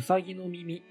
[0.00, 0.82] うさぎの耳。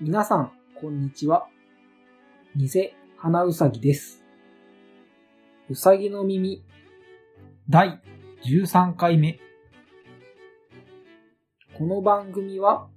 [0.00, 1.46] 皆さん、こんにちは。
[2.56, 2.70] 偽
[3.18, 4.24] 花うさぎです。
[5.68, 6.64] うさぎの耳、
[7.68, 8.00] 第
[8.46, 9.38] 13回目。
[11.76, 12.88] この番組は、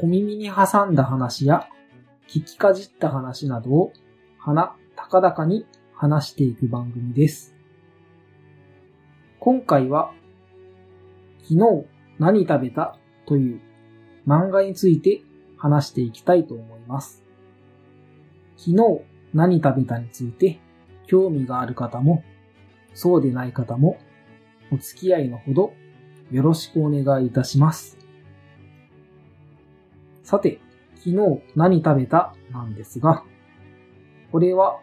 [0.00, 1.68] 小耳に挟んだ話や、
[2.26, 3.92] 聞きかじった話などを、
[4.38, 7.54] 鼻高々に話していく番組です。
[9.38, 10.12] 今回は、
[11.48, 11.86] 昨日
[12.18, 12.98] 何食べた？
[13.24, 13.60] という
[14.26, 15.22] 漫画について
[15.56, 17.22] 話していきたいと思います。
[18.56, 20.58] 昨日何食べたについて
[21.06, 22.24] 興味がある方も
[22.94, 23.98] そうでない方も
[24.72, 25.72] お付き合いのほど
[26.32, 27.96] よろしくお願いいたします。
[30.24, 30.58] さて、
[30.96, 33.22] 昨日何食べたなんですが、
[34.32, 34.80] これは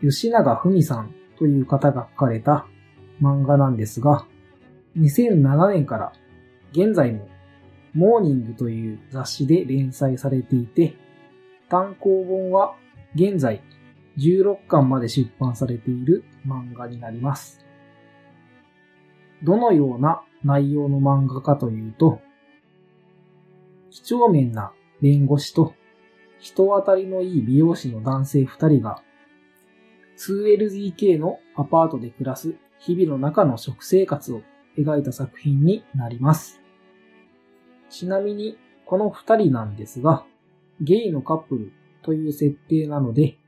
[0.00, 2.66] 吉永文さんという方が書かれた
[3.20, 4.26] 漫画なんですが、
[4.96, 6.12] 2007年から
[6.72, 7.28] 現在も
[7.94, 10.96] モーニングという雑誌で連載されていて、
[11.68, 12.74] 単行本は
[13.14, 13.62] 現在
[14.18, 17.64] 16巻まで出版されている漫画になります。
[19.42, 22.20] どのような内容の漫画かというと、
[23.90, 25.74] 几帳面な弁護士と
[26.40, 29.02] 人当たりのいい美容師の男性2人が
[30.18, 34.42] 2LDK のアパートで暮らす日々の中の食生活を
[34.76, 36.60] 描いた作品になります。
[37.90, 40.24] ちなみに、この二人なんですが、
[40.80, 41.72] ゲイのカップル
[42.02, 43.38] という設定なので、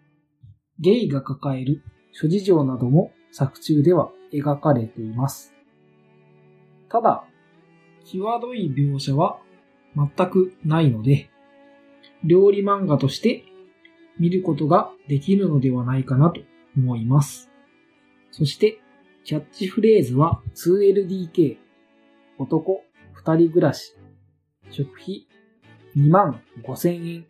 [0.78, 1.82] ゲイが抱える
[2.12, 5.54] 諸事情なども作中では描かれています。
[6.88, 7.24] ただ、
[8.04, 9.38] 際どい描写は
[9.94, 11.30] 全くないので、
[12.24, 13.44] 料理漫画として
[14.18, 16.40] 見ることができるのではないかなと
[16.76, 17.50] 思います。
[18.30, 18.80] そして、
[19.26, 21.56] キャッチフレーズは 2LDK、
[22.38, 22.84] 男
[23.24, 23.96] 2人暮らし、
[24.70, 25.26] 食費
[25.96, 27.26] 2万5千円。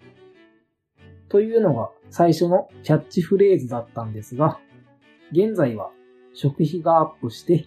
[1.31, 4.61] というのが最初のキャッチフレーズだったんですが、
[5.33, 5.91] 現在は
[6.35, 7.67] 食費がアップして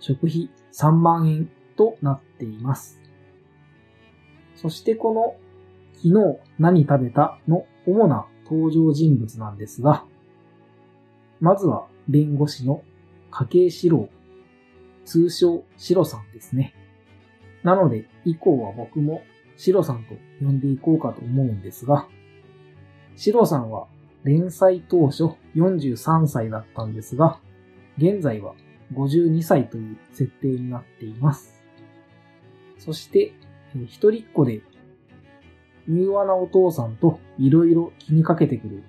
[0.00, 2.98] 食費3万円となっています。
[4.56, 5.36] そしてこの
[5.96, 10.06] 昨日何食べたの主な登場人物なんですが、
[11.38, 12.82] まずは弁護士の
[13.30, 14.08] 家計四郎、
[15.04, 16.74] 通称シロさんですね。
[17.62, 19.22] なので、以降は僕も
[19.56, 22.08] シロさんと呼んでいこうかと思うんですが、
[23.16, 23.86] シロさんは
[24.24, 27.40] 連載当初43歳だったんですが、
[27.96, 28.54] 現在は
[28.94, 31.62] 52歳という設定になっています。
[32.78, 33.32] そして、
[33.86, 34.62] 一人っ子で、
[35.88, 38.84] 柔和なお父さんと色々気にかけてくれる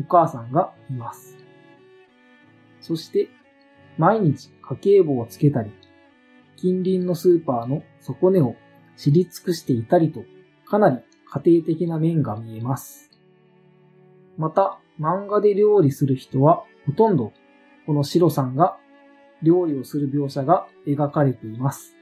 [0.00, 1.36] お母さんがいます。
[2.80, 3.28] そして、
[3.98, 5.70] 毎日家計簿をつけたり、
[6.56, 8.56] 近隣のスーパーの底根を
[8.96, 10.24] 知り尽くしていたりと、
[10.66, 13.10] かなり家庭的な面が見えます。
[14.38, 17.32] また、漫画で料理する人は、ほとんど、
[17.86, 18.78] このシロさんが
[19.42, 21.96] 料理をする描写が描かれています。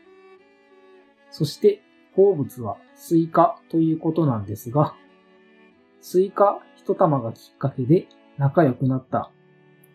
[1.31, 1.83] そして、
[2.15, 4.95] 好物はスイカということなんですが、
[6.01, 9.31] スイカ一玉がきっかけで仲良くなった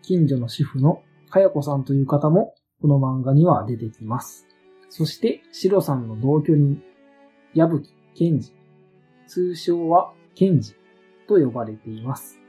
[0.02, 4.48] 近所の主婦のかよこさんという方もこの漫画には出てきます。
[4.90, 6.82] そして、シロさんの同居人、
[7.54, 8.52] 矢吹健二、
[9.28, 10.74] 通称は健二
[11.28, 12.40] と呼ばれています。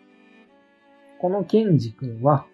[1.21, 2.47] この健二くんは、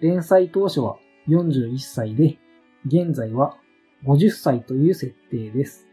[0.00, 0.96] 連載当初は
[1.28, 2.38] 41歳で、
[2.84, 3.56] 現在は
[4.04, 5.86] 50歳という設定です。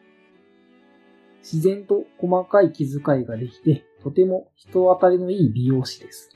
[1.42, 6.32] 自然と細かい気遣いができて、とても人当たりのいい美容師です。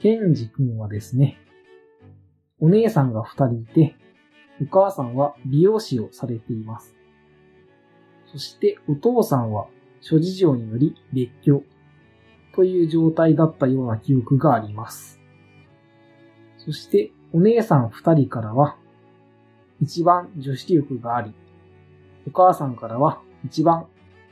[0.00, 1.38] ケンジ君はですね、
[2.60, 3.96] お姉さんが二人いて、
[4.62, 6.94] お母さんは美容師をされています。
[8.26, 9.66] そしてお父さんは
[10.00, 11.62] 諸事情により別居
[12.54, 15.20] という状態だったような記憶があります。
[16.58, 18.76] そしてお姉さん二人からは
[19.80, 21.32] 一番女子力があり、
[22.26, 23.86] お母さんからは一番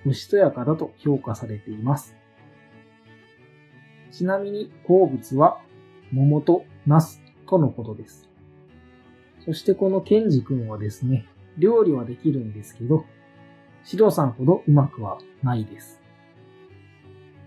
[0.07, 2.17] おしとやかだと評価されています。
[4.11, 5.59] ちなみに好物は
[6.13, 7.22] 桃とナス
[7.53, 8.31] とのことです。
[9.45, 11.27] そしてこのケンジ君はですね、
[11.59, 13.05] 料理はできるんですけど、
[13.85, 16.01] シロさんほどうまくはないです。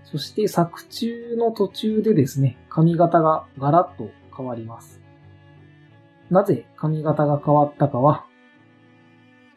[0.03, 5.01] そして作中の途中でですね、髪型がガラッと変わります。
[6.29, 8.27] なぜ髪型が変わったかは、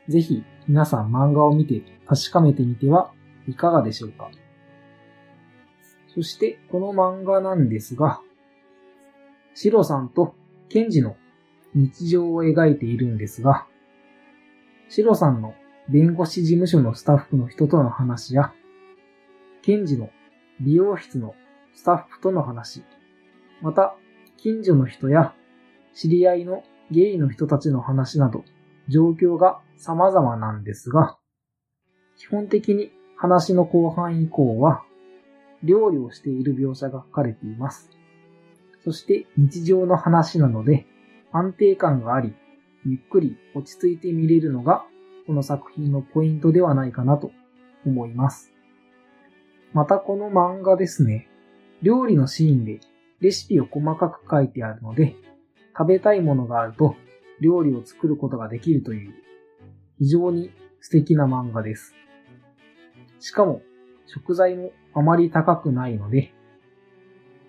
[0.08, 3.12] ぜひ皆さん漫画を見て確かめてみては
[3.46, 4.30] いかがでしょうか。
[6.14, 8.22] そしてこの漫画なんですが、
[9.52, 10.37] シロさんと
[10.68, 11.16] ケンジの
[11.74, 13.66] 日常を描いているんですが、
[14.88, 15.54] シロさんの
[15.88, 18.52] 弁護士事務所のスタッフの人との話や、
[19.62, 20.10] ケンジの
[20.60, 21.34] 美容室の
[21.74, 22.82] スタッフとの話、
[23.62, 23.94] また、
[24.36, 25.34] 近所の人や
[25.94, 28.44] 知り合いのゲイの人たちの話など、
[28.88, 31.18] 状況が様々なんですが、
[32.16, 34.82] 基本的に話の後半以降は、
[35.62, 37.90] 料理をしている描写が書かれています。
[38.88, 40.86] そして日常の話なので、
[41.30, 42.34] 安定感があり、
[42.86, 44.86] ゆっくり落ち着いて見れるのが、
[45.26, 47.30] この作品のポイントではないかなと
[47.84, 48.50] 思います。
[49.74, 51.28] またこの漫画ですね、
[51.82, 52.80] 料理のシーンで
[53.20, 55.16] レシピを細かく書いてあるので、
[55.76, 56.96] 食べたいものがあると
[57.42, 59.12] 料理を作ることができるという、
[59.98, 60.50] 非常に
[60.80, 61.94] 素敵な漫画です。
[63.20, 63.60] しかも、
[64.06, 66.32] 食材もあまり高くないので、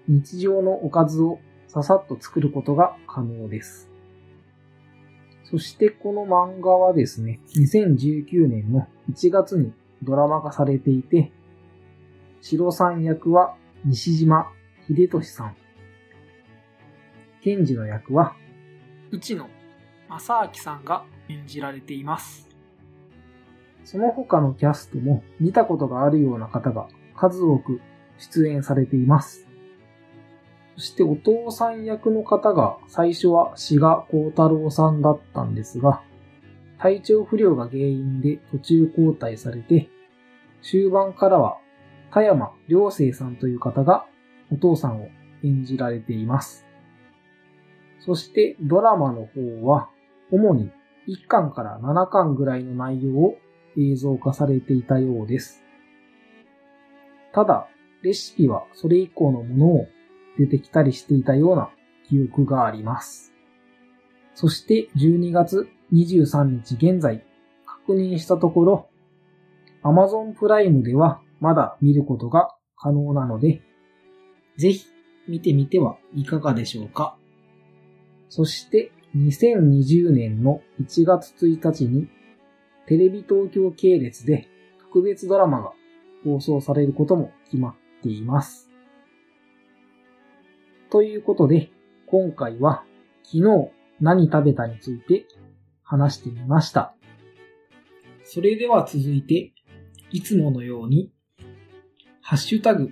[0.09, 3.91] 日常のおかずをささっと作ることが可能です。
[5.43, 9.71] そしてこの漫画はですね、2019年の1月に
[10.01, 11.31] ドラマ化されていて、
[12.41, 14.51] 白さん役は西島
[14.87, 15.55] 秀俊さん。
[17.41, 18.35] 検事の役は、
[19.11, 19.47] 内野
[20.09, 22.49] 正明さんが演じられています。
[23.83, 27.79] その他のキャストも見たことがあるような方が数多く
[28.17, 29.48] 出演されています。
[30.79, 36.01] そしてお父さん役の方が最初は志賀幸太郎さんだったんですが、
[36.77, 39.89] 体調不良が原因で途中交代されて、
[40.61, 41.57] 終盤からは
[42.13, 44.05] 田山良生さんという方が
[44.53, 45.09] お父さんを
[45.43, 46.65] 演じられています。
[47.99, 49.89] そしてドラマの方は
[50.31, 50.71] 主に
[51.09, 53.35] 1巻から7巻ぐらいの内容を
[53.77, 55.61] 映像化されていたようです。
[57.33, 57.67] ただ、
[58.01, 59.87] レシピはそれ以降のものを
[60.37, 61.69] 出てきたりしていたような
[62.07, 63.33] 記憶があります。
[64.33, 67.23] そして12月23日現在
[67.65, 68.89] 確認したところ
[69.83, 73.61] Amazon プライムではまだ見ることが可能なので
[74.57, 74.85] ぜひ
[75.27, 77.17] 見てみてはいかがでしょうか。
[78.29, 82.07] そして2020年の1月1日に
[82.87, 84.47] テレビ東京系列で
[84.79, 85.71] 特別ドラマが
[86.23, 88.68] 放送されることも決まっています。
[90.89, 91.69] ということで、
[92.07, 92.83] 今回は
[93.23, 93.69] 昨日
[94.01, 95.27] 何食べたについて
[95.83, 96.95] 話してみました。
[98.23, 99.53] それでは続いて、
[100.11, 101.11] いつものように、
[102.21, 102.91] ハッシュタグ、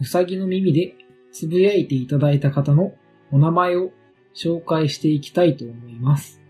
[0.00, 0.94] うさぎの耳で
[1.32, 2.94] つぶやいていただいた方の
[3.30, 3.90] お名前を
[4.34, 6.40] 紹介していきたいと思います。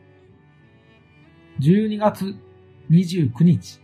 [1.61, 2.35] 12月
[2.91, 3.81] 29日、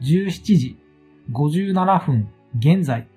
[0.00, 0.78] 17時
[1.32, 2.28] 57分
[2.58, 3.08] 現在、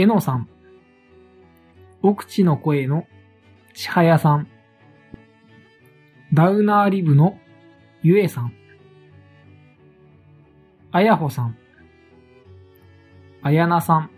[0.00, 0.48] えのさん、
[2.02, 3.08] 奥地の声の
[3.74, 4.46] ちはやさん、
[6.32, 7.36] ダウナーリブの
[8.04, 8.52] ゆえさん、
[10.92, 11.58] あやほさん、
[13.42, 14.10] あやなさん、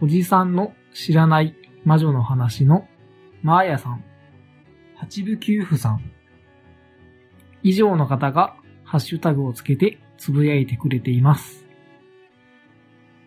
[0.00, 1.54] おじさんの知らない
[1.84, 2.88] 魔女の話の
[3.44, 4.04] まーやさん、
[4.96, 6.00] 八部九夫さん、
[7.62, 11.64] 以上の方がハッシュタグをつけてつぶやいてくれています。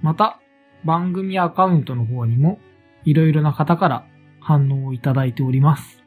[0.01, 0.40] また、
[0.83, 2.59] 番組アカウントの方にも
[3.03, 4.05] いろいろな方から
[4.39, 6.03] 反応をいただいております。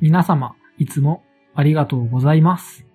[0.00, 1.22] 皆様、いつも
[1.54, 2.86] ありがとうございます。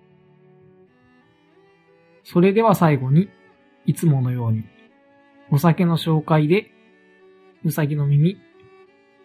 [2.24, 3.28] それでは最後に、
[3.84, 4.64] いつものように、
[5.50, 6.70] お酒の紹介で、
[7.64, 8.38] うさぎの耳、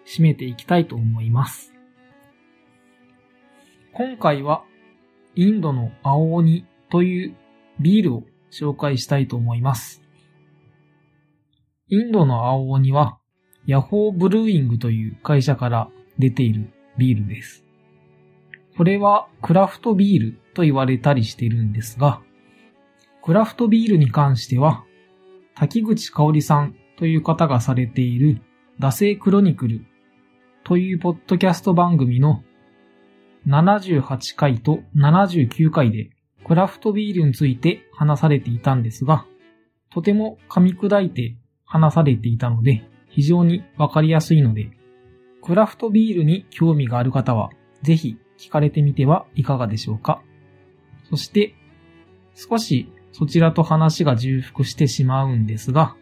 [0.06, 1.74] 締めていきたいと思います。
[3.94, 4.64] 今回は、
[5.36, 7.36] インドの青鬼という
[7.80, 10.07] ビールを紹介したいと思います。
[11.89, 13.17] インドの青鬼は、
[13.65, 15.89] ヤホーブルーイングという会社から
[16.20, 17.63] 出ているビールです。
[18.75, 22.22] これはクラフトビールと言われたりしているんですが、
[23.24, 24.84] クラフトビールに関しては、
[25.56, 28.41] 滝口香織さんという方がされている、
[28.82, 29.86] 惰性クロニクル
[30.65, 32.44] というポッドキャスト番組の
[33.48, 36.10] 78回と79回で
[36.46, 39.25] クラフトビールについて話されていたんですが、
[39.89, 41.38] とても噛み砕いて
[41.68, 44.72] 話されていたので、非常にわかりやすいので、
[45.44, 47.52] クラフトビールに興味がある方は、
[47.84, 50.22] ぜひ聞かれてみてはいかがでしょうか。
[51.10, 51.54] そして、
[52.34, 55.96] 少しそちらと話が重複してしまうんですが、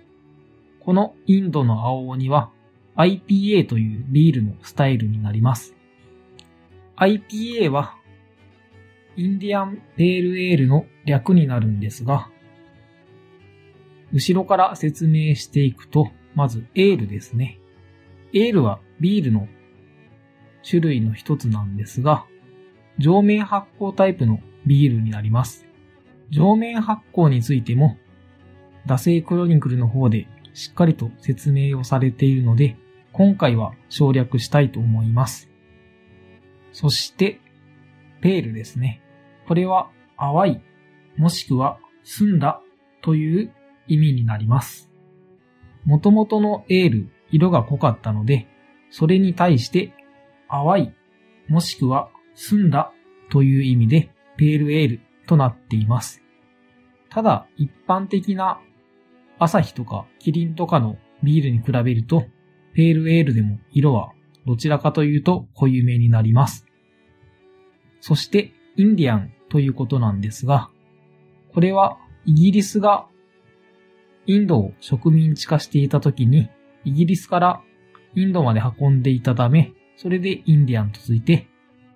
[0.80, 2.52] このインドの青鬼は
[2.96, 5.76] IPA というビールのスタイルになります。
[6.98, 7.96] IPA は
[9.16, 12.30] インディアンペールエールの略になるんですが、
[14.14, 17.60] 後ろから説明していくと、まずエールですね。
[18.34, 19.48] エールはビールの
[20.68, 22.26] 種類の一つなんですが、
[22.98, 25.66] 上面発酵タイプのビールになります。
[26.30, 27.98] 上面発酵についても、
[28.88, 32.78] 惰性クロニクルの方でしっかりと説明をされているので、
[33.12, 35.50] 今回は省略したいと思います。
[36.72, 37.40] そして、
[38.22, 39.02] ペールですね。
[39.48, 40.62] これは淡い、
[41.18, 42.62] もしくは澄んだ
[43.02, 43.54] という
[43.88, 44.92] 意味になります。
[45.86, 48.48] 元々のエール、色が濃かったので、
[48.90, 49.94] それに対して
[50.50, 50.94] 淡い、
[51.48, 52.92] もしくは澄んだ
[53.30, 56.22] という意味でペールエールとなっています。
[57.10, 58.60] ただ、一般的な
[59.38, 62.26] 朝日とかキリンとかのビールに比べると、
[62.74, 64.12] ペールエールでも色は
[64.46, 66.66] どちらかというと濃いめになります。
[68.02, 70.70] そして、インディアンということなんですが、
[71.54, 73.08] これはイギリスが
[74.28, 76.50] インドを植民地化していた時に、
[76.84, 77.62] イギリスから
[78.16, 81.48] インドまで運んでいたため、それでインディアンとついて、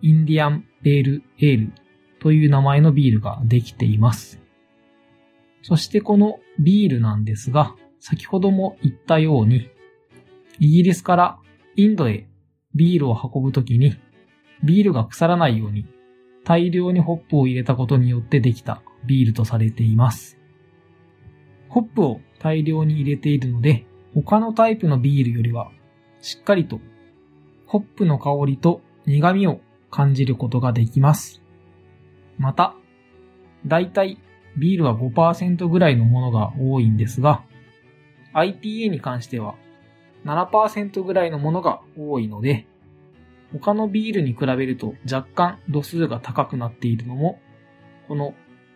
[0.01, 1.73] インディアンペールエール
[2.19, 4.41] という名前のビールができています。
[5.61, 9.69] そしてこのビールなんですが、先ほども言ったように、
[10.59, 11.39] イギリスから
[11.75, 12.27] インドへ
[12.75, 13.95] ビールを運ぶときに、
[14.63, 15.85] ビールが腐らないように
[16.49, 20.38] 大量にホップを入れたことによってできたビールとされています。
[21.69, 25.71] ホップを大量に入れているので、他のタイプのビールよりは
[26.21, 26.79] しっかりと
[27.67, 29.61] ホップの香りと苦味を
[29.91, 31.41] 感じることができます。
[32.39, 32.75] また、
[33.65, 34.17] だいたい
[34.57, 37.43] ビールは5%ぐらいのものが多いんですが、
[38.33, 39.55] IPA に関しては
[40.25, 42.65] 7%ぐらいのものが多いので、
[43.51, 47.39] 他のビールに比べると若干度数が高くなっているのも、
[48.07, 48.33] この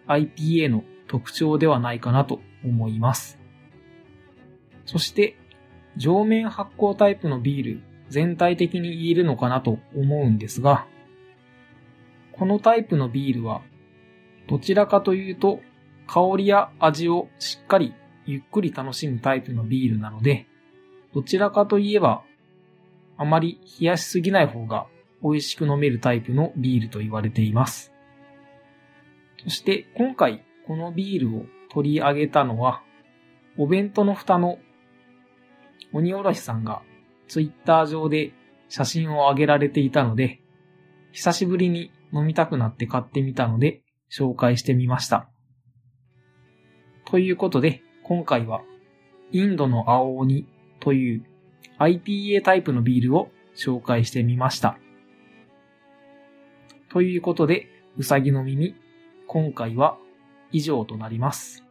[0.08, 3.40] IPA の特徴ではないかなと思います。
[4.86, 5.38] そして、
[5.96, 10.88] 上面発酵タイプのビール全体的に言えるのかなと思うんですが、
[12.32, 13.62] このタイプのビールは、
[14.48, 15.62] どちらかというと、
[16.08, 17.94] 香りや味をしっかり
[18.26, 20.48] ゆっくり楽しむタイプのビールなので、
[21.14, 22.24] どちらかといえば、
[23.18, 24.88] あまり冷やしすぎない方が
[25.22, 27.94] 美味しく飲めるタイプのビールと言われています。
[29.44, 32.84] そして今回このビールを取り上げたのは、
[33.58, 34.60] お弁当の蓋の
[35.92, 36.82] 鬼おろしさんが
[37.28, 38.34] ツイッター上で
[38.70, 40.42] 写真を上げられていたので、
[41.12, 45.30] 久しぶりに飲みたくなって買ってみたので紹介してみました。
[47.06, 48.62] ということで、今回は
[49.32, 50.48] インドの青鬼
[50.80, 51.26] という
[51.80, 54.78] IPA タイプのビールを紹介してみました。
[56.92, 58.76] ということで、うさぎの耳、
[59.28, 59.98] 今回は
[60.54, 61.66] 以上となります。